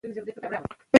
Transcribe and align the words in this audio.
د 0.03 0.03
ملا 0.03 0.11
سم 0.13 0.19
ملاتړ 0.25 0.39
برابر 0.43 0.71
کړئ. 0.79 0.87